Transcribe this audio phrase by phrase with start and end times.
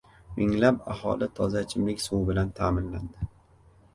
[0.37, 3.29] Minglab aholi toza ichimlik suvi bilan ta’minlandi